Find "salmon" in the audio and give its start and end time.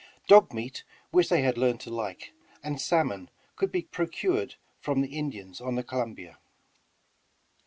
2.81-3.29